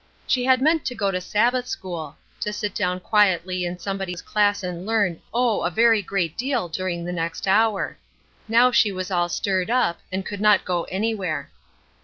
She 0.25 0.43
had 0.45 0.63
meant 0.63 0.83
to 0.85 0.95
go 0.95 1.11
to 1.11 1.21
Sabbath 1.21 1.67
school; 1.67 2.17
to 2.39 2.51
sit 2.51 2.73
down 2.73 3.01
quietly 3.01 3.65
in 3.65 3.77
some 3.77 3.99
body's 3.99 4.23
class 4.23 4.63
and 4.63 4.83
learn, 4.83 5.21
oh! 5.31 5.61
a 5.61 5.69
very 5.69 6.01
great 6.01 6.35
deal 6.35 6.67
during 6.69 7.05
the 7.05 7.13
next 7.13 7.47
hour. 7.47 7.99
Now 8.47 8.71
she 8.71 8.91
was 8.91 9.11
all 9.11 9.29
stirred 9.29 9.69
up, 9.69 9.99
and 10.11 10.25
could 10.25 10.41
not 10.41 10.65
go 10.65 10.85
anywhere. 10.85 11.51